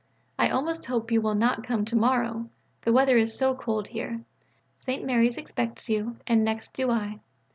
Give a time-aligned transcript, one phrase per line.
[0.39, 2.49] I almost hope you will not come to morrow:
[2.81, 4.21] the weather is so cold here.
[4.75, 5.05] St.
[5.05, 7.19] Mary's expects you: and next do I.